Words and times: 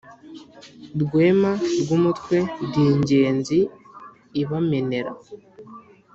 rwema 1.01 1.51
rw'umutwe 1.81 2.37
ndi 2.65 2.81
ingenzi 2.91 3.59
ibamenera. 4.41 5.11